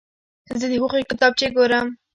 [0.59, 1.87] زه د هغوی کتابچې ګورم.